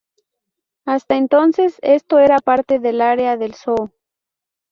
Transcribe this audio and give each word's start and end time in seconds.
Hasta 0.83 1.15
entonces, 1.15 1.77
esto 1.83 2.17
era 2.17 2.39
parte 2.39 2.79
del 2.79 3.01
área 3.01 3.37
del 3.37 3.53
Soho. 3.53 3.91